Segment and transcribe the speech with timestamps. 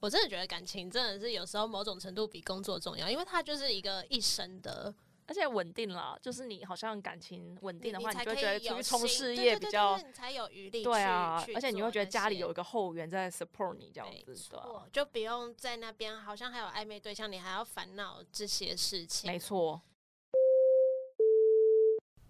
[0.00, 4.94] 我真的觉得感情真的是有时候某种程度比工作重要，因为它就是一个一生的。
[5.30, 10.82] 而且稳定了，就是你好像感情稳定的话，你，你就会觉得出去冲事业比较，才有余力。
[10.82, 14.58] 对啊，而且你会觉得家里有一个后援在 support 你这样子，对，
[14.90, 19.30] 就不用在那边好像还有暧昧对象，你还要烦恼这些事情。
[19.30, 19.82] 没错。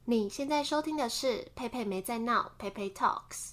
[0.06, 3.52] 你现在收听的是佩佩没在闹，佩佩 Talks。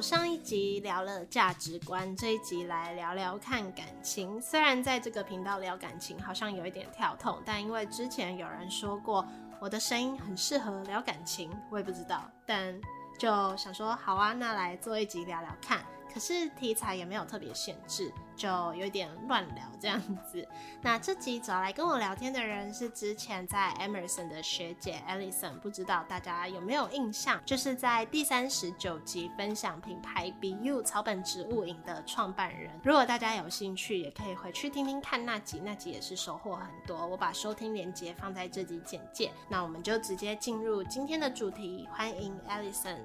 [0.00, 4.40] 上一集聊了价值观，这一集来聊聊看感情。
[4.40, 9.26] 虽然在这个频道聊感情好像有一点跳痛，但因为之前有人说过
[9.60, 12.78] 我的声音很适合聊感情，我也不知道，但
[13.18, 15.84] 就想说好啊，那来做一集聊聊看。
[16.12, 18.12] 可是题材也没有特别限制。
[18.36, 20.46] 就有点乱聊这样子。
[20.82, 27.40] 那这集找来跟我聊天的人是之前在 Emerson 的学姐 Allison，不知道大家有没有印象？
[27.44, 32.70] 就是在第三十九集分享品牌 BU 草本植物营的创办人。
[32.84, 37.06] 如果大家有兴趣，也可以回去听听看那集，那集也是收获很多。
[37.06, 39.32] 我把收听连接放在这集简介。
[39.48, 42.98] 那我们就直接进入今天的主题，欢迎 Allison。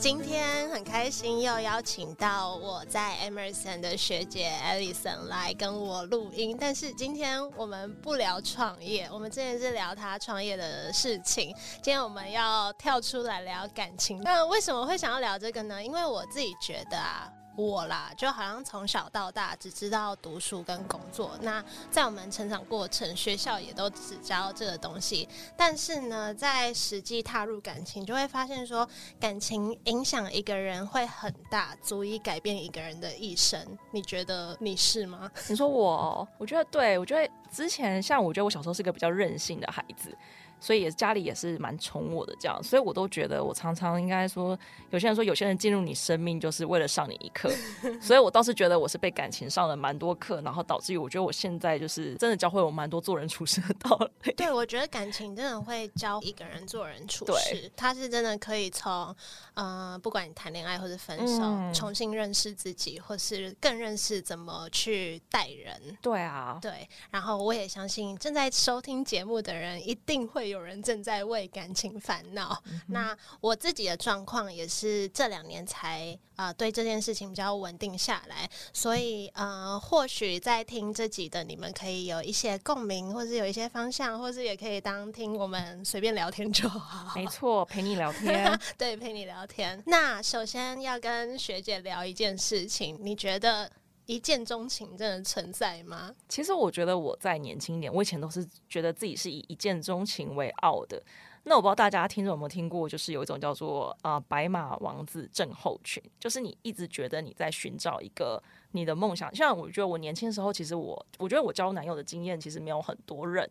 [0.00, 14.18] 今天很开心又邀请到我在 Emerson 的学姐 Allison 来跟我录音，但是今天我们不聊创业，我们之前是聊他创业的事情，今天我们要跳出来聊感情。
[14.22, 15.84] 那为什么会想要聊这个呢？
[15.84, 17.30] 因为我自己觉得啊。
[17.66, 21.38] 我啦，就好像从小到大只知道读书跟工作。
[21.42, 25.28] 那在我们成长过程，学校也都只教这个东西。
[25.56, 28.88] 但是呢，在实际踏入感情，就会发现说，
[29.18, 33.60] 感情影响一个人会很大，足以改变一个人的一生。
[33.90, 35.30] 你觉得你是吗？
[35.48, 40.16] 你说我，我觉得对，我觉得之前像我觉得我小时候是个比较任性的孩子。
[40.60, 44.56] 所以也家里也是蛮宠我的这样，所以我都觉得我常常应该说，
[44.90, 47.50] 有些人说有些人进入你生命就是为了上你一课，
[48.00, 54.32] 所以我倒是觉得我是被感情上了蛮多课，然后导致于我觉得我现在就是真的教会我蛮多做人处事的道理。
[54.34, 59.16] 对，我觉得感情真的会教一个人做人处事，他是真的可以从
[59.54, 65.96] 呃，不管你谈恋爱或者分手，嗯，重新认识自己，或是更认识怎么去待人。
[66.02, 66.86] 对啊，对。
[67.10, 70.49] 然后我也相信正在收听节目的人一定会。
[70.50, 87.14] 有人正在为感情烦恼，嗯，那我自己的状况也是这两年才啊，呃，对这件事情比较稳定下来，所以呃，或许在听这集的你们可以有一些共鸣，或是有一些方向，或是也可以当听我们随便聊天就好。
[87.14, 89.82] 没错，陪你聊天， 对，陪你聊天。
[89.86, 93.70] 那首先要跟学姐聊一件事情，你觉得？
[94.10, 96.12] 一见钟情真的存在吗？
[96.28, 101.00] 其实我觉得我在年轻一点，我以前都是觉得自己是以一见钟情为傲的。
[101.44, 109.32] 那我不知道大家听众有没有听过，就是有一种叫做啊、白马王子症候群，就是你一直觉得你在寻找一个你的梦想。
[109.32, 113.48] 像我觉得我年轻的时候，其实我我觉得我交男友的经验其实没有很多人，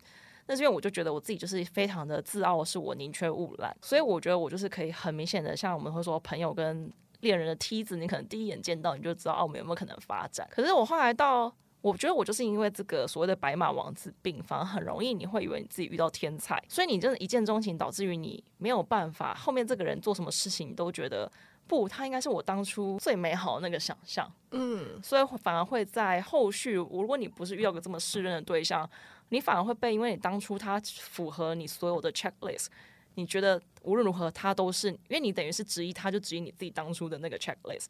[0.47, 6.91] 那是因为我就觉得我自己就是非常的自傲，是我宁缺毋滥，所以我觉得我就是可以很明显的，像我们会说朋友跟。
[7.21, 10.47] 恋人的梯子，你可能第一眼见到你就知道，哦，我们有没有可能发展？
[10.51, 21.31] 可是我后来到，我觉得我就是因为这个所谓的白马王子病，反而很容易你会以为你自己遇到天才，所以你真的一见钟情，导致于你没有办法，后面这个人做什么事情你都觉得
[21.67, 24.29] 不，他应该是我当初最美好的那个想象。
[24.51, 28.89] 嗯，所以反而会在后续，如果你不是遇到个这么适任的对象，
[29.29, 32.67] 你反而会被，因为你当初他符合你所有的 checklist。
[33.15, 37.87] 你觉得无论如何，他都是因为你等于是质疑他，就质疑你自己当初的那个 checklist。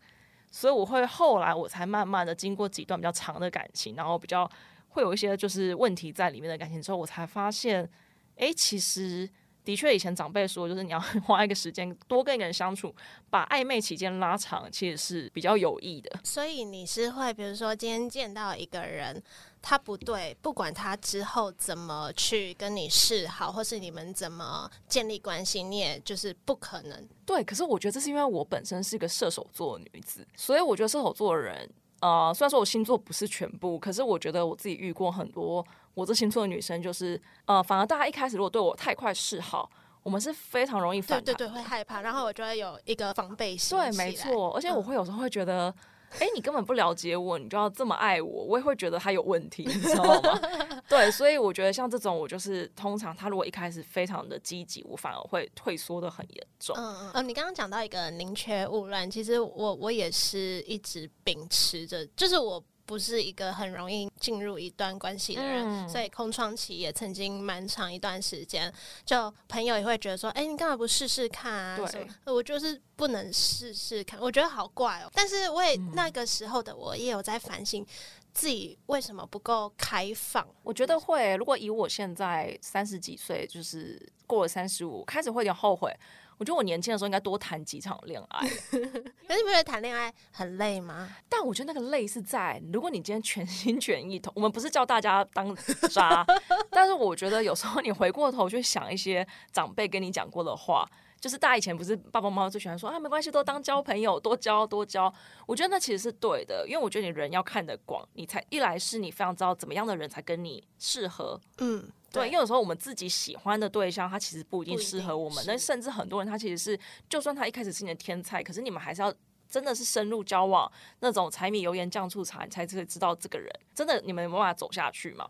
[0.51, 4.49] 所以我会后来我才慢慢的经过几段比较长的感情，然后比较
[4.89, 7.89] 会有一些就是问题在里面的感情之后，我才发现，
[8.35, 9.29] 哎，其实。
[9.65, 12.95] 的确，以前长辈说，就是你要花一个时间多跟一个人相处，
[13.29, 16.09] 把暧昧期间拉长，其实是比较有益的。
[16.23, 19.21] 所以你是会，比如说今天见到一个人，
[19.61, 27.07] 他不对，不管他之后怎么去跟你示好，或是你们怎么建立关系，你也就是不可能。
[27.25, 31.69] 对，可是我觉得这是因为我本身是一个射手座的女子，所以我觉得射手座的人，
[31.99, 35.65] 呃，虽然说我星座不是全部，可是我觉得我自己遇过很多。
[35.93, 39.69] 我这星座的女生就是，呃，反而大家一开始如果对我太快示好，
[40.03, 43.77] 我们是非常容易反对对对，会害怕，然后我就会有一个防备心。
[43.77, 45.73] 对，没错，而且我会有时候会觉得。
[46.17, 50.39] 哎，你根本不了解我，你就要这么爱我，我也会觉得他有问题，你知道吗？
[50.89, 56.75] 对，所以我觉得像这种，我就是通常他如果一开始非常的积极，我反而会退缩的很严重。
[56.77, 62.63] 嗯嗯，你刚刚讲到一个宁缺毋滥，其实我我也是一直秉持着，就是我。
[62.89, 68.73] 不是一个很容易进入一段关系的人，嗯、所以空窗期也曾经蛮长一段时间。
[69.05, 75.11] 就朋友也会觉得说：“哎、欸，你干嘛不试试看啊？”对，我就是不能试试看，我觉得好怪哦。
[75.13, 77.85] 但是我也、嗯、那个时候的我也有在反省
[78.33, 80.47] 自己为什么不够开放。
[80.63, 85.95] 我觉得会，如果以我现在三十几岁，就是过了三十五，开始会有点后悔。
[86.39, 88.47] 我觉得我年轻的时候应该多谈几场恋爱。
[88.71, 91.07] 可是你不觉得谈恋爱很累吗？
[91.27, 95.55] 但我觉得那个累是在，如果你今天全心全意投，我们不是叫大家当
[95.91, 96.25] 渣，
[96.71, 100.89] 但是我觉得有时候你回过头去想一些长辈跟你讲过的话，
[101.19, 105.13] 就是大家以前不是爸爸妈妈最喜欢说啊，没关系，都当交朋友，多交多交。
[105.45, 111.91] 我觉得那其实是对的，因为我觉得你人要看得广，你才一来是你非常知道怎么样的人才跟你适合，嗯。
[112.11, 115.43] 对，因为有时候我们自己喜欢的对象，他其实不一定适合我们。
[115.47, 119.13] 那甚至很多人，他其实是，就算他一开始是你的天菜，可是你们还是要
[119.49, 125.27] 真的是深入交往，那种柴米油盐酱醋茶，你才会知道这个人真的你们有办法走下去嘛。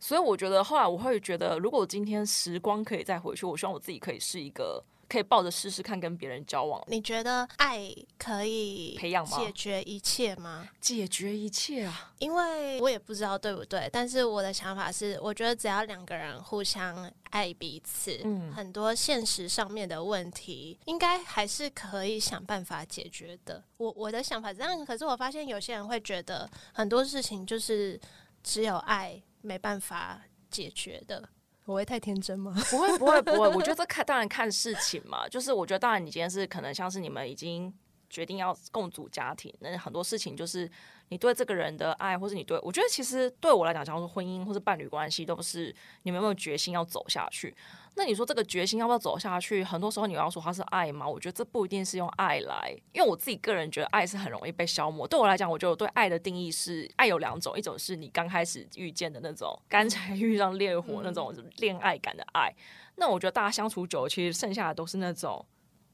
[0.00, 4.84] 所以我觉得后来我会觉得，如果今天时光可以再回去，我希望我自己可以是一个。
[5.12, 6.82] 可以抱着试试看跟别人交往。
[6.86, 9.36] 你觉得爱可以培养吗？
[9.36, 10.66] 解决一切吗？
[10.80, 12.14] 解决一切啊！
[12.18, 23.62] 因为我也不知道对不对，但是我的想法是，我觉得只要两个人互相爱彼此，嗯，很多现实上面的问题，应该还是可以想办法解决的。
[23.76, 28.00] 我我的想法是这样，可是我发现有些人会觉得很多事情就是
[28.42, 31.28] 只有爱没办法解决的。
[31.64, 32.52] 我会太天真吗？
[32.70, 33.48] 不会，不会，不会。
[33.48, 37.72] 我觉得这看当然看事情嘛， 就是我觉得当然你今天是可能像是你们已经
[38.10, 40.70] 决定要共组家庭，那很多事情就是
[41.08, 47.54] 你对这个人的爱，或是你对我觉得其实对我来讲，假如说婚姻或是伴侣关系，都是你们有没有决心要走下去。
[47.94, 49.62] 那你说这个决心要不要走下去？
[49.62, 51.06] 很多时候你要说它是爱吗？
[51.06, 55.06] 我觉得这不一定是用爱来，因为我自己个人觉得爱是很容易被消磨。
[55.06, 62.50] 对我来讲，我觉得我对爱的定义是，爱有两种，一种是你刚开始遇见的那种干柴 遇上烈火那种恋爱感的爱。
[62.96, 65.44] 那我觉得大家相处久了，其实剩下的都是那种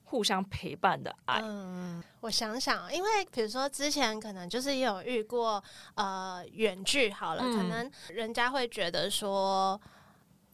[0.05, 1.41] 互相陪伴的爱。
[1.43, 5.63] 嗯，我想想，因为比如说之前可能就是也有遇过
[5.97, 9.81] 呃远距好了，可能人家会觉得说。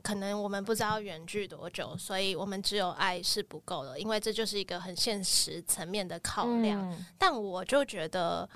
[0.05, 6.79] 可能我们不知道远距多久，所以我们只有爱是不够的，因为这就是一个很现实层面的考量。
[6.93, 8.47] 嗯、但我就觉得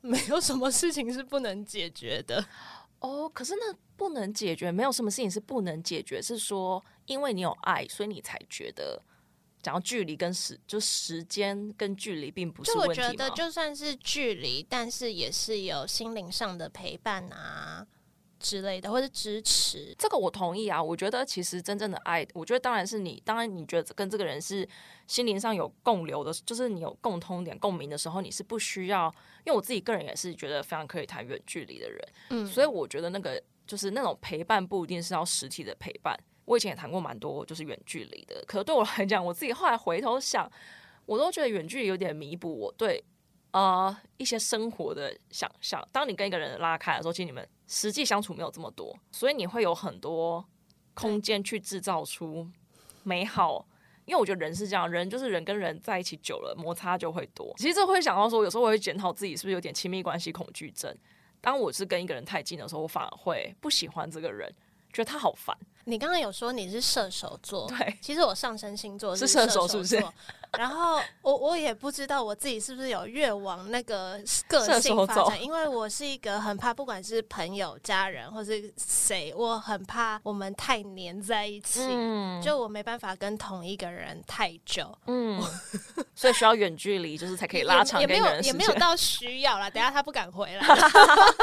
[0.00, 2.44] 没有什么事情是不能解决的
[3.00, 3.28] 哦。
[3.28, 9.02] 可是那不能解决，没有什么事情是不能解决，是说因为你有爱，所以你才觉得，
[9.60, 12.94] 讲到距离跟时，就时间跟距离并不是问题？
[12.94, 17.84] 就我觉得就算是距离，但是也是有心灵上的陪伴啊。
[18.42, 20.82] 之类的，或者支持，这个我同意啊。
[20.82, 24.68] 我觉得其实真正的爱，我觉得当然是你，当然你觉得跟这个人是
[25.06, 29.14] 心灵上有共流的，就是你有共通点、共鸣的时候，你是不需要。
[29.44, 36.16] 因为我自己个人也是觉得非常可以谈远距离的人，嗯，所以我觉得那个就是那种陪伴不一定是要实体的陪伴。
[36.44, 40.50] 我以前也谈过蛮多就是远距离的，可是对我来讲，我自己后来回头想，
[41.06, 43.02] 我都觉得远距离有点弥补我对
[43.52, 45.82] 呃一些生活的想象。
[45.92, 47.48] 当你跟一个人拉开的时候，其实你们。
[47.74, 50.44] 实际相处没有这么多，所以你会有很多
[50.92, 52.46] 空间去制造出
[53.02, 53.66] 美好。
[54.04, 57.54] 因为我觉得人是这样，人就是人跟人在一起久了，摩擦就会多。
[57.56, 60.94] 其实这会想到说，有时候我会检讨自己是不是有点亲密关系恐惧症。
[61.40, 64.54] 当我是跟一个人太近的时候，我反而会不喜欢这个人，
[64.92, 65.56] 觉得他好烦。
[65.84, 69.96] 你刚刚有说你是射手座，对，其实我上升星座是射手，是不是？
[70.58, 85.42] 然后我我也不知道我自己是不是有越往那个个性发展，因为我是一个很怕，不管是朋友、家人或是谁，我很怕我们太黏在一起，嗯、就我没办法跟同一个人太久，嗯，
[86.14, 87.98] 所以需要远距离，就是才可以拉长。
[87.98, 90.66] 也没有也没有到需要啦，等下他不敢回来，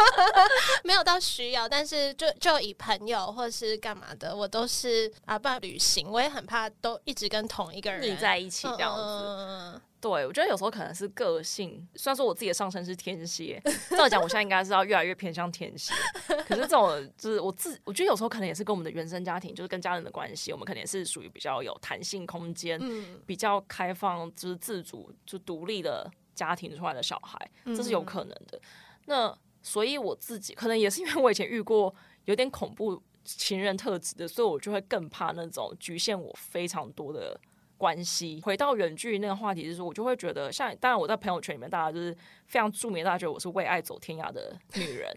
[0.84, 8.99] 没有到需要，但是就就以朋友或是干嘛的，我都是啊，不然旅行，我也很怕都一直跟同一个人腻在一起这样。
[8.99, 8.99] 嗯，
[10.01, 11.86] 对，我觉得有时候可能是个性。
[11.96, 13.62] 虽然说我自己的上升是天蝎，
[13.98, 15.94] 照讲我现在应该是要越来越偏向天蝎。
[16.48, 28.62] 可是这种就是我自，我觉得有时候可能也是跟我们的原生家庭，就是跟家人的关系，我们可能也是属于比较有弹性空间，嗯，比较开放，就是自主、就独立的家庭出来的小孩，这是有可能的。
[29.06, 33.03] 那所以我自己可能也是因为我以前遇过有点恐怖。
[33.22, 37.39] 情人特质的，所以我就会更怕那种局限我非常多的
[37.80, 38.40] 关系。
[38.44, 45.12] 回到远距那个话题，就是我就会觉得，像当然我在朋友圈里面，大家就是非常著名，大家觉得我是为爱走天涯的女人。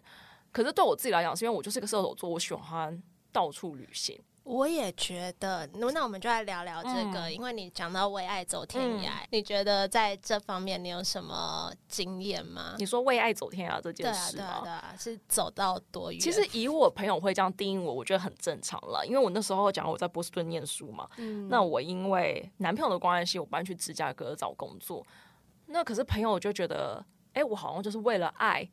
[0.52, 3.02] 可是对我自己来讲，是因为我就是个射手座，我喜欢
[3.32, 4.18] 到处旅行。
[4.44, 12.74] 我也觉得，那我们就来聊聊这个，嗯、因为你讲到为爱走天涯，嗯、你觉得在这方面你有什么经验吗？
[12.78, 14.42] 你说为爱走天涯这件事吗？
[14.42, 16.20] 对啊，对啊，是走到多远？
[16.20, 25.06] 其实以我朋友会这样定义我，我觉得很正常了，因为我那时候讲我在波士顿念书嘛，嗯、那我因为男朋友的关系，我搬去芝加哥找工作，
[25.66, 28.68] 那可是朋友就觉得，哎、欸，我好像就是为了爱。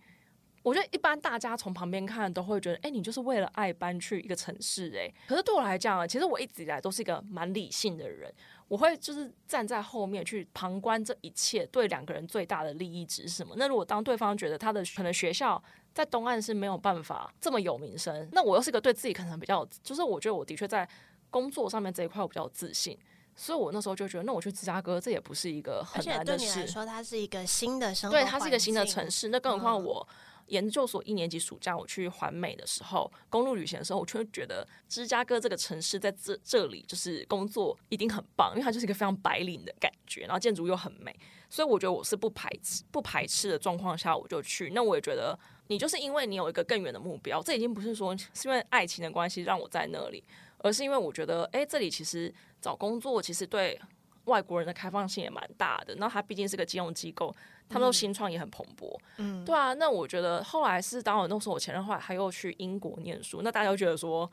[0.62, 5.12] 我觉得一般大家从旁边看都会觉得，哎、欸，你就是为了爱搬去一个城市，哎。
[5.28, 8.32] 可是对我来讲，其实我一直以来都是一个蛮理性的人，
[8.68, 13.56] 我会就是站在后面去旁观这一切，对两个人最大的利益值是什么？
[13.58, 15.62] 那如果当对方觉得他的可能学校
[15.94, 20.88] 在东岸是没有办法这么有名声，那我又是一个对自己可能比较，就是我觉得我的确在
[21.30, 22.98] 工作上面这一块我比较有自信，
[23.36, 26.32] 所以我那时候就觉得，那我去芝加哥这也不是一个很难的事。
[26.34, 30.08] 而且对你来说，它是一个新的生活，对，它是一个新的城市，那更何况我。
[30.10, 30.16] 嗯
[30.50, 41.16] 研究所一年级暑假，我去环美的时候，公路旅行的时候，我就会觉得芝加哥这个城市在这这里就是工作一定很棒，因为它就是一个非常白领的感觉，然后建筑又很美，
[41.50, 44.72] 所以我觉得我是不排斥不排斥的状况下我就去。
[44.74, 45.38] 那我也觉得
[45.68, 50.24] 你就是因为你有一个更远的目标，这已经不是说是因为爱情的关系让我在那里，
[50.58, 53.80] 而是因为我觉得哎，这里其实找工作其实对
[54.26, 55.96] 外国人的开放性也蛮大的。
[55.96, 57.36] 那它毕竟是个金融机构。
[57.70, 59.74] 他们都新创也很蓬勃，嗯，对啊。
[59.76, 64.30] 那我觉得后来是当我那时候我前任后来他又去英国念书，那大家就觉得说，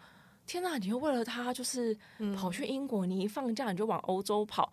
[0.46, 1.96] 天哪，你又为了他就是
[2.34, 4.72] 跑去英国，你一放假你就往欧洲跑。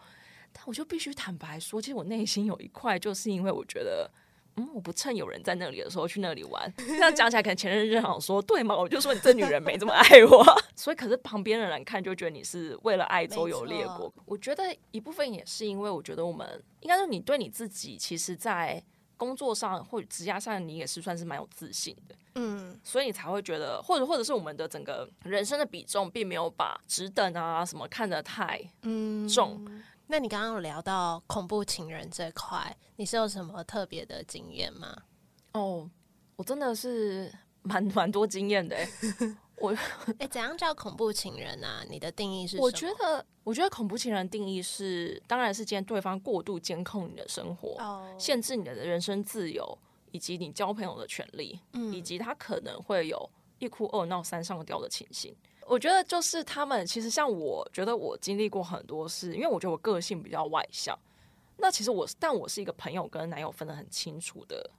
[0.51, 4.09] 但我就必须坦白说，其实我内心有一块就是因为我觉得。
[4.55, 6.71] 嗯，我不趁有人在那里的时候去那里玩。
[6.77, 8.75] 这样讲起来，可能前任就想说，对吗？
[8.75, 10.45] 我就说你这女人没这么爱我。
[10.75, 14.13] 所以，可是旁边的人看就觉得你是为了爱周游列国。
[14.25, 18.83] 我觉得一部分也是因为，我觉得我们应该说你对你自己，其实，在
[19.17, 22.15] 工作上或者职业上，你也是算是蛮有自信的。
[22.35, 28.59] 嗯，所以你才会觉得，或者或者是我们的整个人生的比重，并没有把职等啊什么看得太
[29.31, 29.63] 重。
[29.67, 29.83] 嗯
[30.13, 34.95] 那你刚刚有聊到恐怖情人这块，你是有什么特别的经验吗？
[35.53, 35.89] 哦，
[36.35, 38.77] 我真的是蛮 蛮多经验的。
[39.57, 41.83] 我哎、欸，怎样叫恐怖情人啊？
[41.89, 42.63] 你的定义是什么？
[42.63, 49.75] 我觉得，我觉得恐怖情人定义是，当然是见对方过度监控你的生活，哦、限制你的人身自由，
[50.11, 53.27] 以及你交朋友的权利，嗯、以及他可能会有
[53.57, 55.35] 一哭二闹三上吊的情形。
[55.67, 60.97] 我觉得就是他们，其实像我觉得我经历过很多事，因为我觉得我个性比较外向。
[61.57, 64.69] 那其实我，但我是一个朋友跟男友分得很清楚的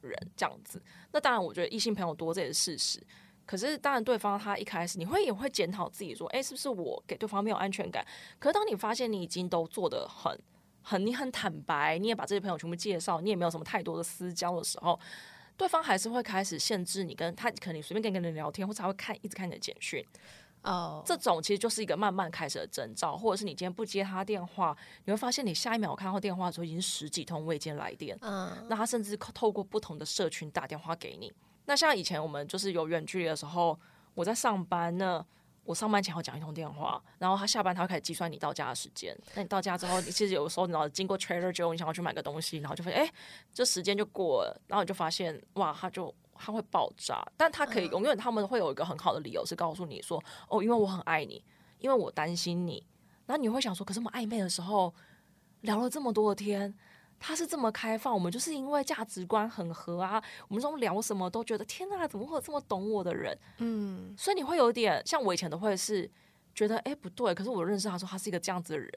[0.00, 0.82] 人，这样子。
[1.12, 3.06] 那当然，我觉得异性朋友多这也是事实。
[3.46, 8.04] 可是，当然对方他一开始你会也会检讨自己，说，哎，是不是我给对方没有安全感？
[8.38, 10.38] 可是当你发现你已经都做得很
[10.82, 14.98] 很，你很坦白，你也把这些朋友全部介绍，你也没有什么太多的私交的时候，
[15.56, 20.04] 对方还是会开始限制你跟他，可能你随便跟一个人聊天，或者他会看一直看你的简讯。
[20.62, 21.06] 哦，oh.
[21.06, 28.16] 这种其实就是一个慢慢开始的征兆，或者是你今天不接他电话，你会发现你下一秒看到电话的时候已经十几通未接来电。
[28.22, 28.66] 嗯，uh.
[28.68, 31.32] 那他甚至透过不同的社群打电话给你。
[31.66, 33.78] 那像以前我们就是有远距离的时候，
[34.14, 35.24] 我在上班呢，
[35.64, 39.16] 我上班前要讲一通电话，然后他下班他会开始计算你到家的时间。
[39.34, 43.12] 那你到家之后，你其实有时候你要经过 Trader Joe，你想要去买个东西，然后就发现哎，
[43.52, 46.14] 这时间就过了，然后你就发现哇，他就。
[46.36, 51.42] 他会爆炸，但他可以永远，他们会有一个很好的理由是告诉你说：“哦，因为我很爱你，
[51.78, 52.84] 因为我担心你。”
[53.24, 54.92] 然后你会想说：“可是我们暧昧的时候
[55.60, 56.74] 聊了这么多天，
[57.18, 66.10] 他是这么开放，我们就是因为价值观很合啊，我们这种聊什么都觉得天哪，怎么会有这么懂我的人？”嗯，所以你会有点像我以前都会是
[66.54, 68.90] 觉得：“哎，不对。”可是我认识他说他是一个这样子的人，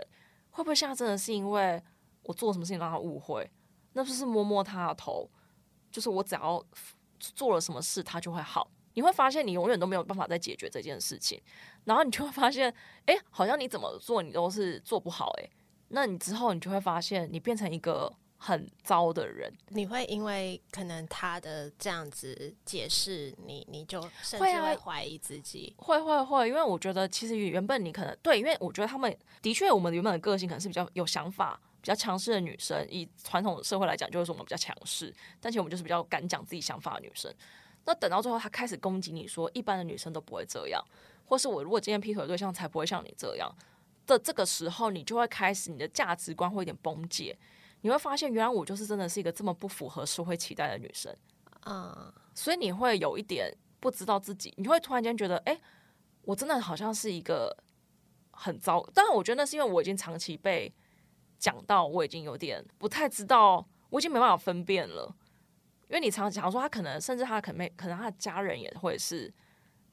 [0.52, 1.82] 会不会现在真的是因为
[2.24, 3.50] 我做什么事情让他误会？
[3.94, 5.30] 那不是摸摸他的头，
[5.92, 6.64] 就是我只要。
[7.20, 8.70] 做了什么事，他就会好。
[8.94, 11.42] 你会发现，你永远都没有办法再解决这件事情，
[11.84, 12.72] 然后你就会发现，
[13.08, 15.34] 哎，好像你怎么做，你都是做不好。
[15.40, 15.50] 哎，
[15.90, 19.52] 那你之后，你就会发现，你变成一个很糟的人。
[19.70, 25.74] 你会因为可能他的这样子解释，你你就甚至会怀疑自己。
[25.78, 31.60] 会会会，因为我觉得其实原本你可能对，因为我觉得他们的确，我们原本的个性可能是比较有想法。
[31.80, 37.34] 比较强势的女生，以传统社会来讲，就是说我们比较强势，但其实我们就是比较敢讲自己想法的女生。
[37.86, 40.84] 那等到最后，她开始攻击你说，一般的女生都不会这样，
[41.24, 43.50] 或是我如果今天劈腿的对象才不会像你这样
[44.08, 47.38] 的这个时候，你就会开始你的价值观会有点崩解，
[47.82, 51.16] 你会发现原来我就是真的是一个这么不符合社会期待的女生
[51.60, 55.60] 啊，所以你会有一点不知道自己，你会突然间觉得，哎，
[56.22, 57.56] 我真的好像是一个
[58.32, 58.82] 很糟。
[58.94, 60.74] 当然，我觉得那是因为我已经长期被
[61.38, 65.14] 讲到，我已经有点不太知道，我已经没办法分辨了。
[65.90, 69.34] 因为你常常讲说他可能，甚至他可能可能他的家人也会是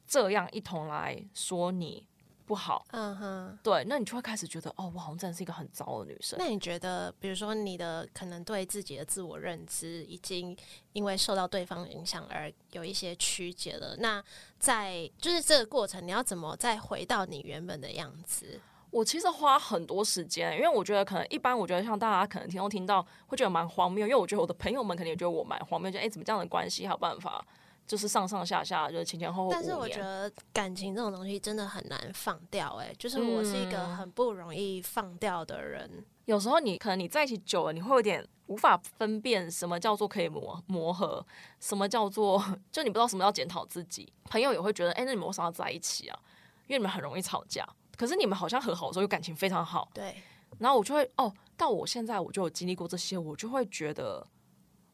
[0.06, 2.06] 这样一同来说你。
[2.46, 6.38] 不好，嗯哼，对，那你就会开始觉得，哦，我好像真的是一个很糟的女生。
[6.38, 10.56] 那你觉得，比如说你的可能对自己的自我认知已经
[10.92, 14.22] 因为受到对方影响而有一些曲解了，那
[14.58, 18.60] 在就是这个过程，你要怎么再回到你原本的样子？
[18.90, 27.44] 我其实花很多时间，因为我觉得可能一般，我觉得像大家可能听都听到，会觉得蛮荒谬，因为我觉得我的朋友们肯定也觉得我蛮荒谬，就哎，怎么这样的关系还有办法？
[27.86, 29.50] 就是上上下下，就是前前后后。
[29.50, 35.88] 但是我觉得感情这种东西真的很难放掉，欸，哎，就是我是一个很不容易放掉的人。
[35.92, 41.24] 嗯，有时候你可能你在一起久了，你会有点无法分辨什么叫做可以磨磨合，
[41.60, 44.12] 什么叫做就你不知道什么叫检讨自己。
[44.24, 46.18] 朋友也会觉得，哎，欸，那你们为什么要在一起啊？
[46.66, 49.90] 因为你们很容易吵架，可是你们好像和好的时候又感情非常好。
[49.92, 50.14] 对。
[50.58, 54.26] 然后我就会哦，到我现在我就有经历过这些，我就会觉得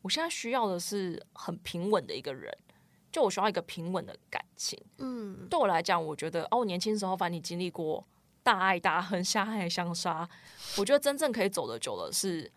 [0.02, 2.52] 我现在需要的是很平稳的一个人。
[3.12, 8.06] 就我需要一个平稳的感情，嗯，对我来讲，我觉得哦，我年轻时候反正你经历过
[8.42, 10.28] 大爱大恨、相爱相杀，
[10.78, 12.50] 我觉得真正可以走得久的是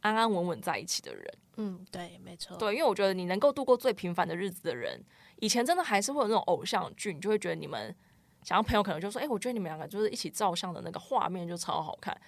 [0.00, 1.34] 安安稳稳在一起的人。
[1.56, 4.98] 嗯，对，没错，对，因为我觉得你能够度过最平凡的日子的人，
[5.40, 7.94] 以前真的还是会有那种偶像剧，你就会觉得你们
[8.42, 12.18] 想要朋友可能就说，哎，我觉得你们两个就是一起照相的那个画面就超好看，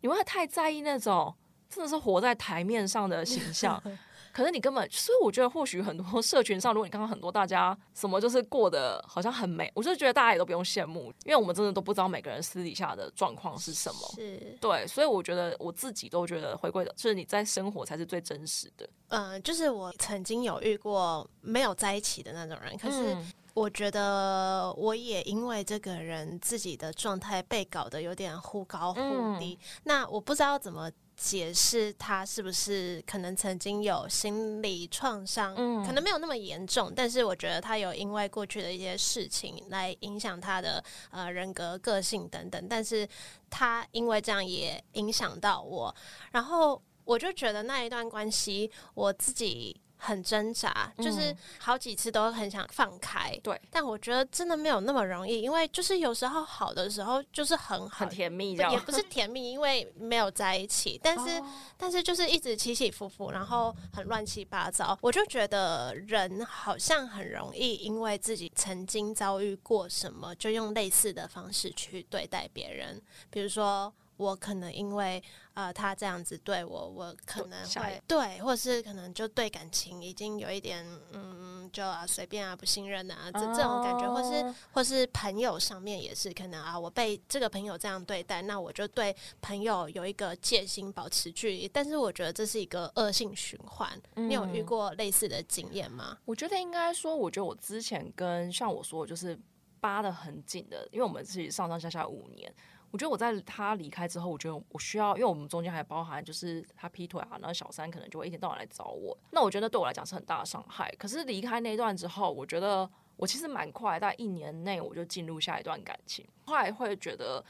[0.00, 1.32] 你会太在意那种
[1.70, 3.80] 真的是活在台面上的形象。
[4.32, 14.00] 可是你根本，所以我觉得或许很多社群上，如果你看到很多大家什么就是过得好像很美，我就觉得大家也都不用羡慕，因为我们真的都不知道每个人私底下的状况是什么。
[14.14, 18.88] 是，对，所以我觉得我自己都觉得回归的，就是你在生活才是最真实的。
[19.08, 23.14] 嗯，就是我曾经有遇过没有在一起的那种人，可是
[23.52, 29.00] 我觉得我也因为这个人自己的状态被搞得有点忽高忽
[29.38, 30.90] 低，嗯、那我不知道怎么。
[31.24, 40.82] 解释他是不是可能曾经有心理创伤，嗯，可能没有那么严重，但是我觉得他有因为过去的一些事情来影响他的
[41.12, 43.08] 呃人格、个性等等，但是
[43.48, 45.94] 他因为这样也影响到我，
[46.32, 49.80] 然后我就觉得那一段关系我自己。
[50.04, 64.98] 很挣扎，就是好几次都很想放开，对，但我觉得真的没有那么容易，因为就是有时候好的时候就是很好，很甜蜜，也不是甜蜜，因为没有在一起，但是、哦、但是就是一直起起伏伏，然后很乱七八糟。
[65.00, 73.94] 我就觉得人好像很容易因为自己曾经遭遇过什么，就用类似的方式去对待别人，比如说。
[74.18, 75.20] 我可能因为
[75.54, 91.68] 呃他这样子对我，我可能会对，或者是可能就对感情已经有一点嗯，就啊随便啊不信任啊这这种感觉，或是或是朋友上面也是可能啊，我被这个朋友这样对待，那我就对朋友有一个戒心，保持距离。
[91.68, 93.90] 但是我觉得这是一个恶性循环。
[94.14, 96.16] 你有遇过类似的经验吗？
[96.24, 99.38] 我觉得应该说，我觉得我之前跟像我说的就是
[99.80, 102.52] 扒的很紧的，因为我们是上上下下五年。
[102.92, 109.16] 我觉得我在他离开之后，我觉得我需要，因为我们中间还包含就是他劈腿啊，然后小三可能就会一天到晚来找我。
[109.30, 110.94] 那我觉得对我来讲是很大的伤害。
[110.98, 116.28] 可是离开那段之后，我觉得我其实蛮快，在一年内我就进入下一段感情。
[116.44, 117.42] 后来会觉得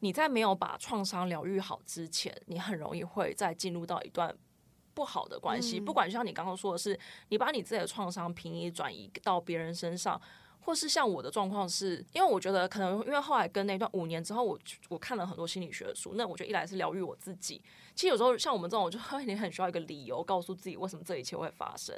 [0.00, 4.36] 你在没有把创伤疗愈好之前，你很容易会再进入到一段
[4.92, 5.80] 不好的关系。
[5.80, 10.20] 不管像你刚刚说的是，你把你自己的创伤平移转移到别人身上。
[10.64, 17.60] 或是像我的状况是，因为我觉得可能因为后来跟那段五年之后，我我看了很多心理学的书，那我觉得一来是疗愈我自己，
[17.94, 21.94] 其实有时候像我们这种，我就 你很需要一个理由告诉自己为什么这一切会发生，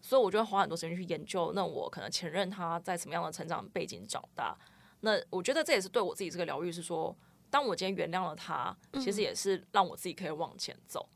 [0.00, 4.56] 所以我就会花很多时间去研究，那我可能前任他在什么样的成长背景长大，
[5.00, 7.14] 那我觉得这也是对我自己这个疗愈，是说
[7.50, 11.08] 当我今天原谅了他，其实也是让我自己可以往前走。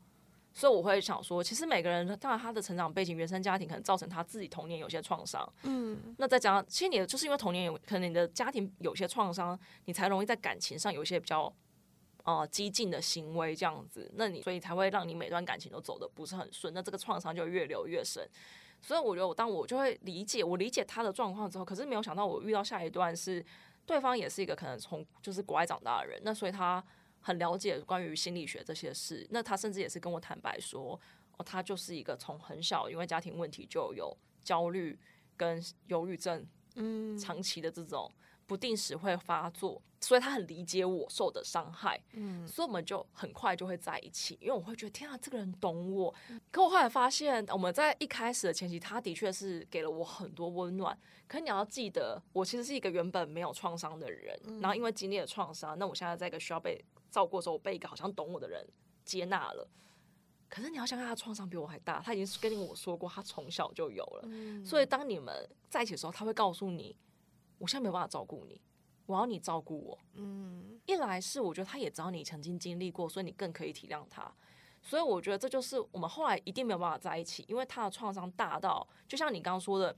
[0.59, 5.49] 所以我会想说，其实每个人当然他的成长背景、原生家庭可能造成他自己童年有些创伤。
[5.63, 11.49] 嗯，那再加上，其实你就是因为童年有可能你的家庭有些创伤，你才容易在感情上有一些比较
[12.23, 14.11] 呃激进的行为这样子。
[14.15, 18.29] 那你所以才会让你每段感情都走得不是很顺，那这个创伤就越留越深。
[18.81, 23.41] 所以我觉得，我当我就会理解，我理解他的状况之后，可是没有想到我遇到下一段是
[23.85, 26.83] 对方也是一个可能从就是国外长大的人，那所以他。
[27.21, 30.99] 很了解关于心理学这些事，那他甚至也是跟我坦白说，
[31.37, 34.97] 哦，他就是一个从很小因为家庭问题就有焦虑
[35.37, 38.11] 跟忧郁症，嗯，长期的这种
[38.47, 46.13] 不定时会发作，所以他很理解我受的伤害，嗯，所以我们就很快就会在一起，因为我会觉得天啊，这个人懂我。
[46.51, 50.97] 可我后来发现，我们在一开始的前期，他的确是给了我很多温暖。
[51.27, 58.67] 可你要记得，我其实是一个原本没有创伤的人，然后因为经历了创伤，那我现在在一个需要被照顾的时候，我被一个好像懂我的人
[59.03, 59.67] 接纳了。
[60.47, 64.21] 可是你要想想，他的创伤比我还大，他已经跟我说过，他从小就有了。
[64.23, 66.97] 嗯、所以当你们在一起的时候，他会告诉你，
[67.59, 68.59] 我现在没有办法照顾你，
[69.05, 69.99] 我要你照顾我。
[70.13, 74.33] 嗯，一来是我觉得他也知道你曾经经历过，所以你更可以体谅他。
[74.81, 79.95] 所以我觉得这就是我们后来一定没有办法在一起，因为他的创伤大到，就像你刚刚说的，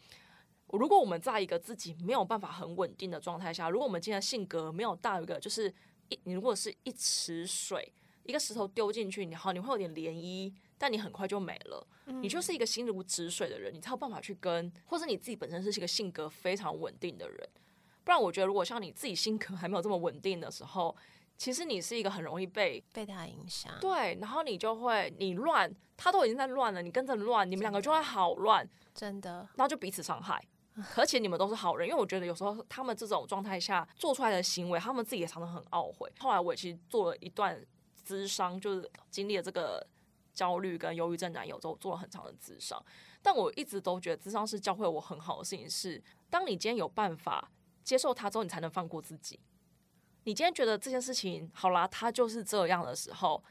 [0.67, 5.74] 如果我们在一个自己没有办法很稳定的状态下，如果我们今天性格没有大一个，就是
[6.12, 7.91] 一你如果是一池水。
[8.24, 11.86] 一个石头丢进去，你好，你会有点涟漪，但你很快就没了。
[12.06, 17.50] 嗯、你就是一个心如止水的人，你才有办法去跟，或者你自己本身是一个性格非常稳定的人。
[18.04, 20.95] 不然，我觉得如果像你自己性格还没有这么稳定的时候，
[21.36, 23.74] 其实你是一个很容易被被他影响。
[23.82, 30.39] 对，然后你就会你乱，他都已经在乱了，你跟着乱，你们两个就会好乱，真的，然后就彼此伤害。
[30.96, 36.12] 而且你们都是好人，因为我觉得有时候他们这种状态下做出来的行为，他们自己也常常很懊悔。
[36.20, 37.64] 后来我其实做了一段。
[38.04, 39.86] 咨商就是经历了这个
[40.34, 42.84] 焦虑跟忧郁症男友之后，做了很长的咨商。
[43.22, 47.52] 但我一直都觉得咨商是教会我很好的事情是，当你今天有办法
[47.84, 49.40] 接受他之后，你才能放过自己。
[50.24, 53.42] 你今天觉得这件事情好啦，他就是这样的时候，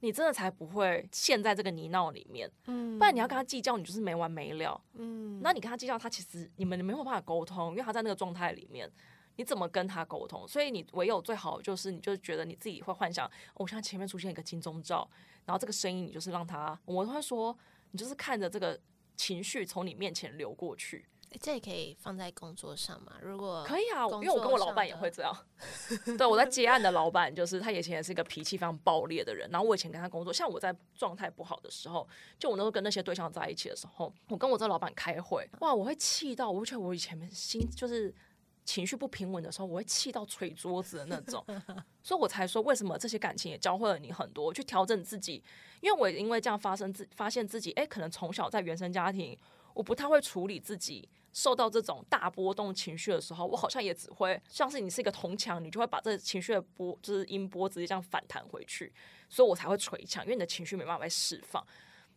[0.00, 2.50] 你真的才不会陷在这个泥淖里面。
[2.66, 4.80] 嗯，不然你要跟他计较，你就是没完没了。
[4.94, 8.90] 嗯，那你跟他计较，他其实你们没有办法沟通，因为他在那个状态里面。
[9.36, 10.46] 你怎么跟他沟通？
[10.46, 15.08] 所以你唯有最好就是，你就觉得你自己会幻想，我现在前面出现一个金钟罩，
[15.46, 17.56] 然后这个声音，你就是让他，我会说，
[17.92, 18.78] 你就是看着这个
[19.16, 21.06] 情绪从你面前流过去。
[21.30, 23.12] 欸，这也可以放在工作上嘛？
[23.22, 25.36] 如果可以啊，因为我跟我老板也会这样。
[26.18, 32.06] 对，我在接案的老板就是他以前也是一个脾气非常暴烈的人，然后我以前跟他工作，像我在状态不好的时候，
[32.38, 38.14] 就我那时候跟那些对象在一起的时候，我跟我这个老板开会，哇，我会气到，我觉得我以前心就是。
[38.62, 41.44] 情绪不平稳的时候，我会气到捶桌子的那种，
[42.04, 45.42] 所以我才说为什么这些感情也教会了你很多，去调整自己。
[45.80, 49.36] 因为我也因为这样发生自发现自己，哎，可能从小在原生家庭，
[49.74, 58.92] 我不太会处理自己受到这种大波动情绪的时候，我好像也只会像是你是一个铜墙，你就会把这情绪的波就是音波直接这样反弹回去，
[59.28, 61.64] 所以我才会捶墙，因为你的情绪没办法被释放。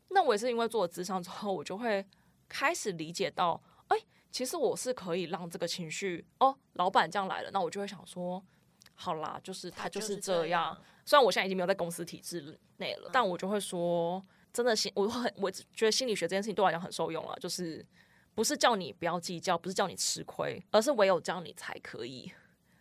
[0.10, 2.06] 那我也是因为做了咨商之后，我就会
[2.48, 3.98] 开始理解到，哎。
[4.32, 8.44] 其实我是可以让这个情绪哦，老板这样来了，那我就会想说，
[8.96, 10.76] 好啦，就是他就是这样。
[11.06, 14.20] 虽然我现在已经没有在公司体制内了，嗯、但我就会说，
[14.52, 17.86] 真的心，我很我觉得心理学这件事情对我来讲很受用了，就是
[18.36, 22.32] 不是叫你不要计较，不是叫你吃亏，而是唯有这样你才可以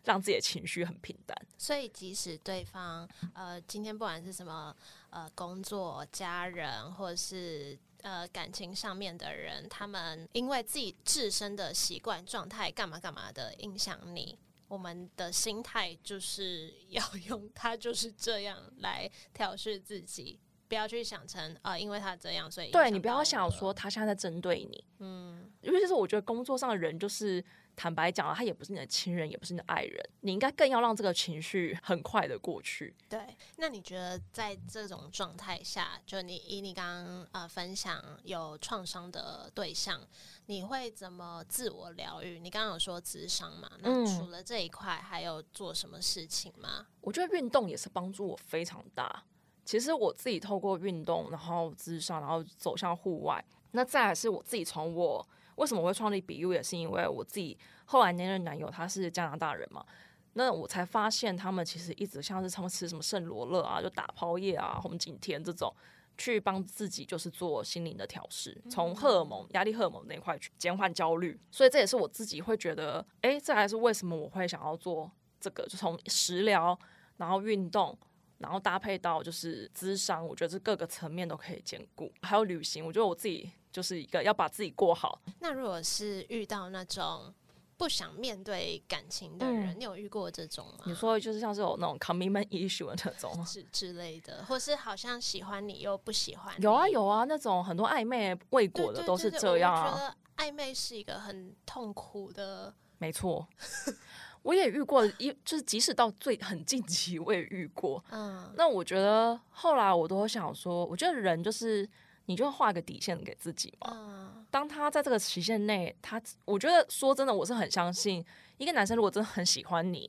[0.04, 1.36] 让自己的情绪很平淡。
[1.58, 4.74] 所以即使对方呃今天不管是什么
[5.10, 7.78] 呃工作、家人或是。
[8.02, 14.36] 呃，感情上面的人，他们因为自己自身的习惯状态，干嘛干嘛的影响你。
[14.66, 20.36] 我们的心态就是要 用他就是这样来调试自己，
[20.72, 24.82] 不要去想成啊、呃，因为他这样，所以对你不要想说他现在在针对你。
[25.00, 27.44] 嗯，尤其是我觉得工作上的人就是。
[27.74, 32.94] 坦白讲了，他也不是你的亲人，也不是你的爱人，你应该更要让这个情绪很快的过去。
[33.08, 33.18] 对，
[33.56, 39.98] 那你觉得在这种状态下，就你以你刚刚呃分享有创伤的对象，
[40.44, 42.38] 你会怎么自我疗愈？
[42.38, 43.70] 你刚刚有说智商嘛？
[43.80, 46.68] 那除了这一块，还有做什么事情吗？
[46.80, 49.24] 嗯，我觉得运动也是帮助我非常大。
[49.64, 53.44] 其实我自己透过运动，然后咨商，然后走向户外。
[53.72, 55.26] 那再来是我自己从我。
[55.56, 56.54] 为什么我会创立 BEYOU？
[56.54, 59.84] 也是因为我自己后来那任男友他是加拿大人嘛，
[60.32, 65.72] 那我才发现他们其实一直像是他们吃什么圣罗勒啊，就打抛叶啊、红景天这种，
[66.16, 71.38] 去帮自己就是做心灵的调试，从荷尔蒙、压力荷尔蒙那块去减缓焦虑。
[71.50, 76.76] 所以这也是我自己会觉得，哎，这还是为什么我会想要做这个，就从食疗，
[77.18, 77.96] 然后运动，
[78.42, 82.12] 然后搭配到就是咨商，我觉得这各个层面都可以兼顾。
[82.20, 83.50] 还有旅行，我觉得我自己。
[83.72, 85.18] 就是一个要把自己过好。
[85.40, 87.32] 那如果是遇到那种
[87.78, 90.84] 不想面对感情的人，嗯、你有遇过这种吗？
[90.84, 96.62] 你说就是像是有那种 commitment issue 的那种之之类的，或是好像喜欢你又不喜欢你？
[96.62, 99.86] 有啊有啊，那种很多暧昧未果的都是这样啊。
[99.86, 102.74] 我觉得暧昧是一个很痛苦的。
[102.98, 103.48] 没错，
[104.42, 108.04] 我也遇过，一就是即使到最很近期，我也遇过。
[108.10, 111.88] 嗯，那我觉得后来我都想说，我觉得人就是。
[112.26, 113.90] 你就画个底线给自己嘛。
[113.90, 118.24] 嗯当他在这个期限内，他我觉得说真的，我是很相信
[118.58, 120.08] 一一个男生如果真的很喜欢你。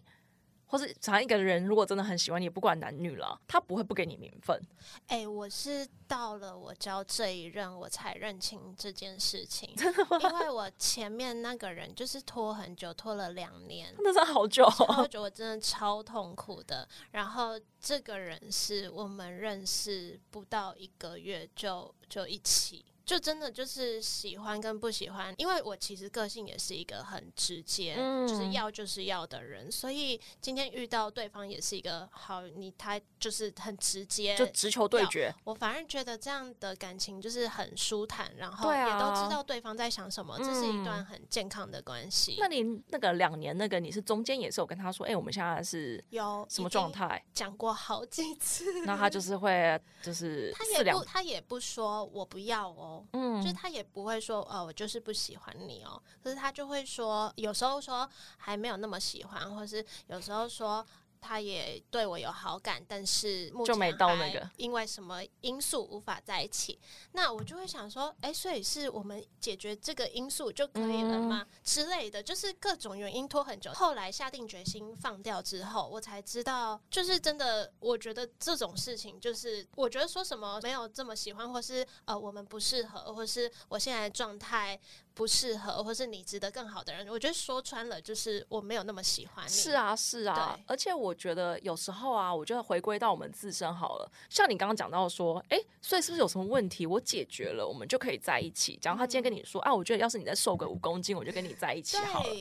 [0.73, 4.59] 或是常一个人，如果真的很喜欢你，不管男女了，他不会不给你名分。
[5.05, 9.69] 哎、欸，我是到了我交这一任，我才认清这件事情。
[9.75, 10.17] 真的吗？
[10.19, 14.65] 因为我前面那个人就是拖很久，拖了两年，真的是好久。
[14.65, 16.89] 我觉得我真的超痛苦的。
[17.11, 22.83] 然后这个人是我们认识不到一个月就就一起。
[23.05, 35.33] 就真的就是喜欢跟不喜欢，因为我其实个性也是一个很直接，嗯、就是要就是要的人，所以今天遇到对方也是一个好，你他就是很直接，就直球对决。
[35.43, 42.37] 我反而觉得这样的感情就是很舒坦，然后也都知道对方在想什么，啊、这是一段很健康的关系。
[42.39, 47.21] 那你那个两年那个你是中间也是有跟他说，哎、欸，我们现在是有什么状态？
[47.33, 52.92] 讲过好几次，那他就是会就是他也不他也不说我不要哦。
[53.13, 56.01] 嗯，就是他也不会说，哦，我就是不喜欢你哦。
[56.23, 60.85] 可是他就会说，有时候说还没有那么喜欢，或是有时候说。
[61.23, 66.77] 他也对我有好感，但是目前就没到那个，因为什么因素无法在一起。
[67.13, 71.47] 那我就会想说，哎，所以是我们解决这个因素就可以了吗？
[71.49, 73.71] 嗯、之类的，就是各种原因拖很久。
[73.71, 84.77] 后来下定决心放掉之后，我才知道，就是真的，我觉得这种事情，就是我觉得说什么没有这么喜欢，或是呃我们不适合，或是我现在的状态。
[85.13, 89.49] 不适合，或是你值得更好的人，我觉得说穿了就是我没有那么喜欢你。
[89.49, 94.11] 是啊，是啊，而且我觉得有时候啊，我觉得回归到我们自身好了。
[94.29, 98.77] 像你刚刚讲到说，哎、欸，所以是不是有什么问题，我解决了，我们就可以在一起？
[98.81, 102.35] 假如他今天跟你说，嗯、啊，我觉得要是你再瘦个五公斤，我就跟你在一起好了。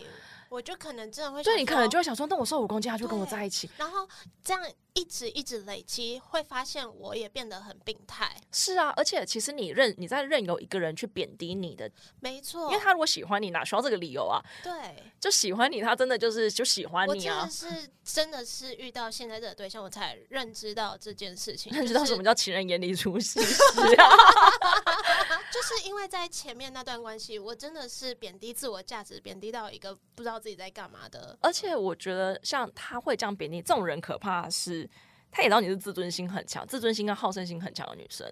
[0.48, 4.06] 我就可能真的会，对，你可能就会想说，那我瘦五公斤，他就跟我在一起，然后
[4.44, 4.62] 这样
[4.94, 8.36] 一直一直累积，会发现我也变得很病态。
[8.50, 14.42] 是啊，而且其实你任你在任由一个人去贬低你的，没错，因为他如果喜欢你，哪需要这个理由啊？
[14.62, 17.42] 对，就喜欢你，他真的就是就喜欢你啊。
[17.42, 24.08] 我真的是真的是遇到现在这个对象，我才认知到这件事情， 认知道什么叫情人眼里出西施啊。
[25.52, 31.36] 就是因为在前面那段关系，我真的是贬低自我价值，贬低到一个不知道自己在干嘛的。
[31.40, 34.81] 而且我觉得，像他会这样贬低这种人，可怕的是，
[35.32, 38.30] 他也知道你是自尊心很强、自尊心跟好胜心很强的女生，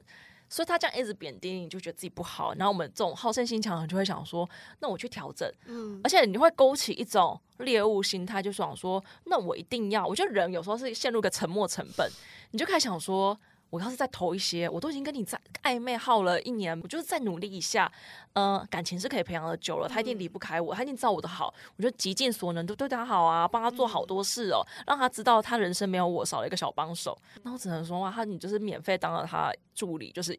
[0.49, 2.55] 所以他这样一直贬低你，就觉得自己不好。
[2.55, 5.51] 然后我们这种好胜心强的人就会想说，那我去调整。
[5.67, 10.07] 嗯，而且你会勾起一种猎物心态，就想说，那我一定要。
[10.07, 12.09] 我觉得人有时候是陷入个沉默成本，
[12.53, 13.37] 你就开始想说。
[13.71, 17.91] 我要是再投一些，我都已经跟你在暧昧耗了一年，我就是再努力一下，
[18.33, 27.17] 呃，感情是可以培养的久了，他一定离不开我，他一定知道我的好，我就极尽所能都对他好啊，帮他做好多事哦，让他知道他人生没有我少了一个小帮手。
[27.45, 30.37] 那我只能说哇，他你就是免费当了他助理，就是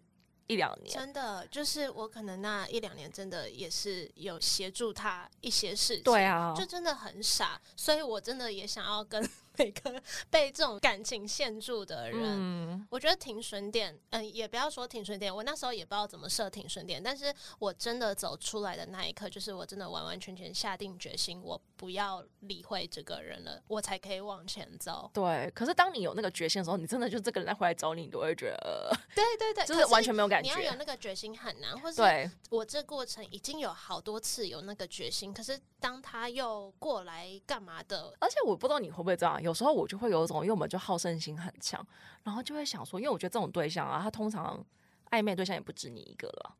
[0.48, 9.26] 一两年，真的就是我可能那一两年真的也是有协助他一些事情，对啊，就真的很傻，所以我真的也想要跟。
[9.58, 15.34] 每个被这种感情限住的人，嗯、我觉得停损点，嗯，也不要说停损点。
[15.34, 25.10] 我那时候也不知道怎么设停损点，但是我真的走出来的那一刻，就是我真的完完全全下定决心，我不要理会这个人了，我才可以往前走。
[25.14, 30.50] 对，可是当你有那个决心的时候，你真的就这个人再回来找你，你都会觉得，对对对， 就是完全没有感觉。
[30.56, 38.14] 你要有那个决心很难，或者是我这过程已经有好多次有那个决心，可是当他又过来干嘛的？
[38.20, 39.41] 而且我不知道你会不会这样。
[39.42, 41.86] 有时候我就会有一种，因为我们就好胜心很强，
[42.24, 44.64] 然后就会想说，因为我觉得这种对象啊，他通常
[45.10, 46.56] 暧昧对象也不止你一个了，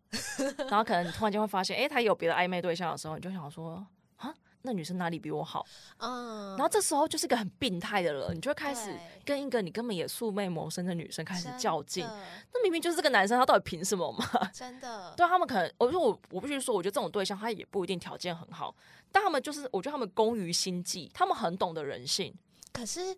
[0.70, 3.86] 然后可能你突然间会发现，哎、欸，他有别的暧昧对象的时候，你就想说，
[4.18, 5.66] 啊，那女生哪里比我好？
[5.98, 14.26] 嗯，然后这时候就是一个很病态的人，你就会开始跟一个你根本也素昧谋生的女生开始较劲，那明明就是这个男生，他到底凭什么嘛？
[14.54, 18.76] 真的，对他们可能，我说我我必须说，我觉得这种对象他也不一定条件很好，
[19.12, 22.36] 但他们就是，我觉得他们工于心计，他们很懂得人性。
[22.74, 23.16] 可是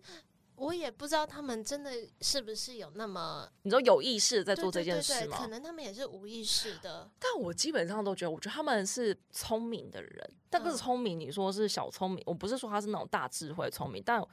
[0.56, 1.90] 我也不知道他们真的
[2.20, 5.18] 是不是有那么，你说有意识在做这件事吗？
[5.18, 7.10] 对对对对，可能他们也是无意识的。
[7.18, 10.30] 但我基本上都觉得，我觉得他们是聪明的人。
[10.48, 14.00] 但不是聪明，你说是小聪明，我不是说他是那种大智慧聪明。
[14.06, 14.24] 但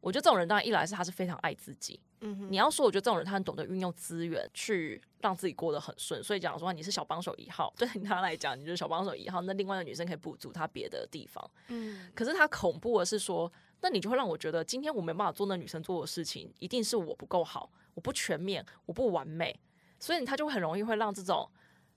[0.00, 2.00] 我觉得这种人当然一来是他是非常爱自己。
[2.20, 6.24] 嗯哼，你要说我觉得这种人他很懂得运用资源去让自己过得很顺。
[6.24, 11.50] 所以讲说你是小帮手一号， 对他来讲你就是小帮手一号，那另外的女生可以补足他别的地方。
[11.68, 13.52] 嗯，可是他恐怖的是说。
[13.80, 19.58] 那你就会让我觉得，今天我没办法做那女生做的事情，一定是我不够好，我不全面，我不完美，
[20.00, 21.48] 所以他就很容易会让这种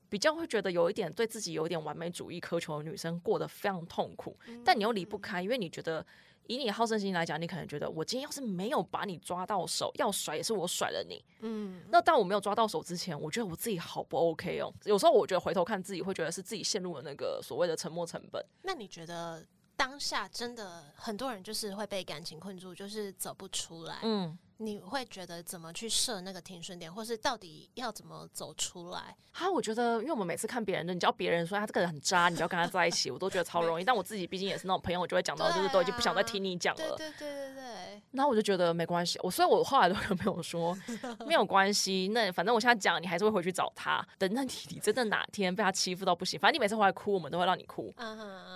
[0.09, 4.37] 比较会觉得有一点对自己有一点完美主义苛求的女生过得非常痛苦。
[4.63, 6.05] 但你又离不开，因为你觉得
[6.47, 11.23] 以你好胜心来讲，你可能觉得我今天要是没有把你抓到手，要甩也是我甩了你。
[11.41, 14.73] 嗯，那当我没有抓到手之前，我觉得我自己好不 OK 哦。
[14.83, 18.43] 有时候我觉得回头看自己，会觉得是自己陷入了那个所谓的沉没成本。
[18.63, 19.45] 那你觉得？
[19.79, 23.99] 当下真的很多人就是会被感情困住，就是走不出来。
[24.03, 24.37] 嗯。
[24.61, 29.15] 你会觉得怎么去设那个停损点，或是到底要怎么走出来？
[29.31, 33.83] 哈，我觉得，因为我们每次看别人的，你叫别人说他这个人很渣，你就要跟他在一起，我都觉得超容易。
[33.85, 36.97] 但我自己毕竟也是那种朋友，我就会讲到，就是都已经不想再听你讲了。
[36.97, 38.01] 对对对对对。
[38.11, 40.77] 然后我就觉得没关系，我所以，我后来都跟朋友说
[41.25, 42.09] 没有关系。
[42.09, 44.05] 那反正我现在讲，你还是会回去找他。
[44.17, 47.93] 等那你你真的哪天被他欺负到不行，反正你每次回来哭，我们都会让你哭。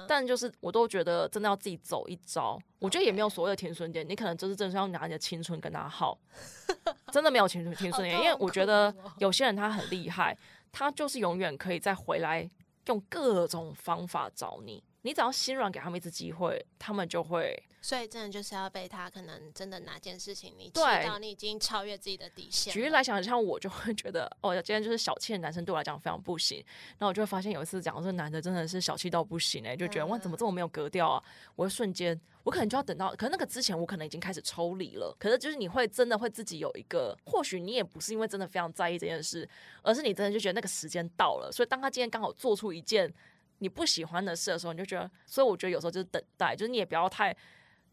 [0.05, 2.59] 但就是我都觉得真的要自己走一遭。
[2.79, 6.17] 我觉得也没有所谓的停损点，你可能就是真的是要拿你的青春跟他耗，
[7.13, 10.35] 真的没有停损停损点，因为我觉得有些人他很厉害，
[10.71, 12.49] 他就是永远可以再回来
[12.87, 17.61] 用各种方法找你，你只要心软给他们一次机会，他们就会。
[17.81, 22.73] 所以真的就是要被他可能真的哪件事情你知道你已经超越自己的底线。
[22.73, 26.63] 举例来讲，像我就会觉得哦，今天就是小气的男生对我来讲非常不行。
[26.97, 31.23] 然后我就会发现有一次讲这个男的真的是小气到不行哎、欸，就觉得哇怎么这么没有格调啊！
[31.57, 35.13] 我会瞬间我可能就要等到，可能那个之前我可能已经开始抽离了。
[35.19, 39.47] 可是就是你会真的会自己有一个，或许你也不是因为真的非常在意这件事，
[39.81, 41.51] 而是你真的就觉得那个时间到了。
[41.51, 43.13] 所以当他今天刚好做出一件
[43.63, 47.35] 你不喜欢的事的时候，你就觉得，所以我觉得有时候就是等待，就是你也不要太。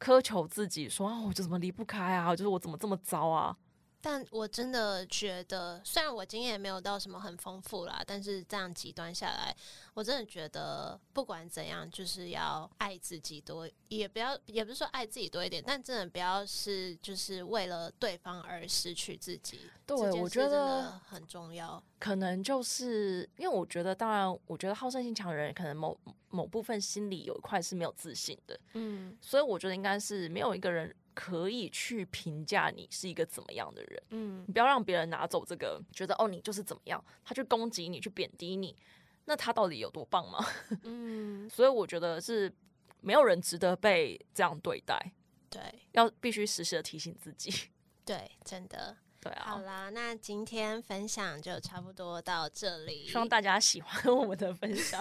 [0.00, 2.34] 苛求自己说啊，我就怎么离不开啊？
[2.34, 3.54] 就是我怎么这么糟啊？
[4.02, 9.54] 但我真的觉得，虽然我经验也没有到什么很丰富啦，但是这样极端下来，
[9.94, 19.60] 我真的觉得不管怎样，就是要爱自己多，也不要，也不是说爱自己多一点，但真的不要是就是为了对方而失去自己。
[19.86, 21.82] 对，我觉得很重要。
[21.98, 25.98] 可能就是因为我觉得，当然，我觉得好胜心强的人，可能某
[26.30, 28.58] 某部分心里有一块是没有自信的。
[28.74, 30.94] 嗯，所以我觉得应该是没有一个人。
[31.14, 38.76] 可以去评价你是一个怎么样的人，嗯，你不要让别人拿走这个，觉得哦你就是怎么样，他去攻击你，去贬低你，
[39.24, 40.44] 那他到底有多棒吗？
[40.84, 42.52] 嗯，所以我觉得是
[43.00, 45.12] 没有人值得被这样对待，
[45.48, 45.60] 对，
[45.92, 47.68] 要必须时时的提醒自己，
[48.04, 48.96] 对，真的。
[49.22, 54.98] 对啊，好啦，那今天分享就差不多到这里，希望大家喜欢我们的分享。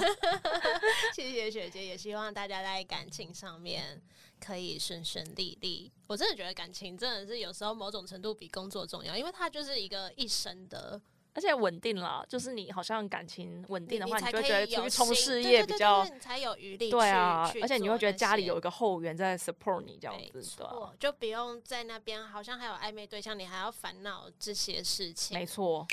[1.16, 4.02] 谢谢学姐，也希望大家在感情上面
[4.40, 5.92] 可以顺顺利利。
[6.08, 11.02] 我真的觉得感情真的是有时候某种程度比工作重要，因为它就是一个一生的。
[11.32, 16.90] 而且稳定了，就是你好像感情稳定的话，你，你就会觉得出去冲事业比较，才有余力。
[16.90, 25.38] 对啊，而且你会觉得家里有一个后援在 support 你这样子，对，就不用在那边好像还有暧昧对象，你还要烦恼这些事情。
[25.38, 25.88] 没错。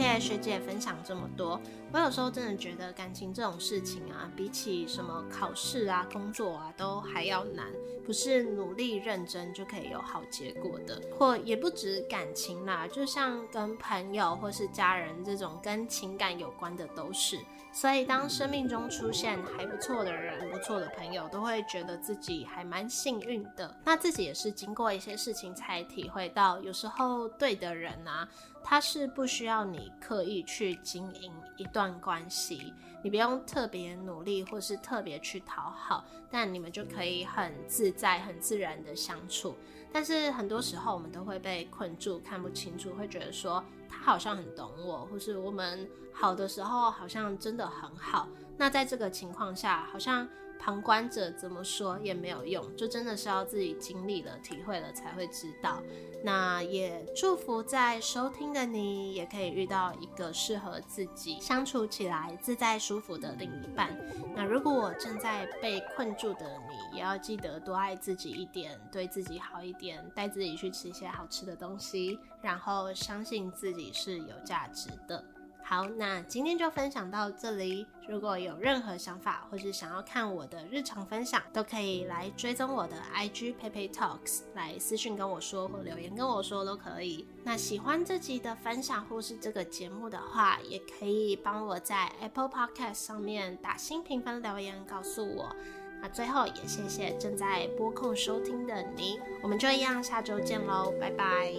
[0.00, 1.60] 谢谢学姐分享这么多。
[1.92, 7.66] 我有时候真的觉得感情这种事情啊，比起什么考试啊、工作啊，都还要难。
[8.06, 17.38] 不是努力认真就可以有好结果的，或也不止感情啦，就像跟朋友或是家人这种跟情感有关的都是。
[17.72, 23.74] 所以当生命中出现还不错的人、不错的朋友，都会觉得自己还蛮幸运的。
[23.84, 28.28] 那自己也是经过一些事情才体会到，有时候对的人啊。
[28.62, 39.56] 他是不需要你刻意去经营一段关系，你不用特别努力或是特别去讨好，但你们就可以很自在、很自然的相处。
[39.90, 48.28] 但是很多时候我们都会被困住，看不清楚，会觉得说他好像很懂我，或是我们好的时候好像真的很好。
[48.56, 50.28] 那在这个情况下，好像。
[50.62, 55.80] 旁观者怎么说也没有用，就真的是要自己经历了、体会了才会知道。
[56.22, 63.98] 那也祝福在收听的你，也可以遇到一个适合自己相处起来自在舒服的另一半。
[64.36, 75.24] 那如果我正在被困住的你，也要记得多爱自己一点，对自己好一点，带自己去吃一些好吃的东西，然后相信自己是有价值的。
[75.62, 77.86] 好，那今天就分享到这里。
[78.08, 87.24] 如果有任何想法，或是想要看我的日常分享，都可以来追踪我的 IG Peipei Talks，来私讯跟我说，或留言跟我说都可以。
[87.44, 95.54] 那喜欢这集的分享或是这个节目的话，也可以帮我在 Apple Podcast 上面打新评分留言告诉我。
[96.02, 101.54] 那最后也谢谢正在播控收听的你，我们就一样下周见喽，拜拜。